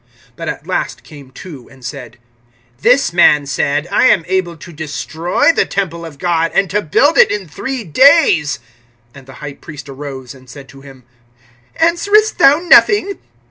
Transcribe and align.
But 0.35 0.49
at 0.49 0.65
last 0.65 1.03
came 1.03 1.29
two, 1.29 1.65
(61)and 1.71 1.83
said: 1.83 2.17
This 2.79 3.13
man 3.13 3.45
said, 3.45 3.87
I 3.91 4.07
am 4.07 4.25
able 4.27 4.57
to 4.57 4.73
destroy 4.73 5.51
the 5.51 5.67
temple 5.67 6.07
of 6.07 6.17
God, 6.17 6.49
and 6.55 6.71
to 6.71 6.81
build 6.81 7.19
it 7.19 7.29
in 7.29 7.47
three 7.47 7.83
days. 7.83 8.57
(62)And 9.13 9.25
the 9.27 9.33
high 9.33 9.53
priest 9.53 9.87
arose, 9.87 10.33
and 10.33 10.49
said 10.49 10.67
to 10.69 10.81
him: 10.81 11.03
Answerest 11.75 12.39
thou 12.39 12.57
nothing? 12.61 13.19